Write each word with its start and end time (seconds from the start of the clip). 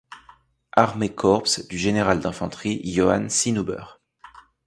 Armeekorps 0.71 1.59
du 1.69 1.77
général 1.77 2.21
d’infanterie 2.21 2.81
Johann 2.83 3.29
Sinnhuber. 3.29 3.99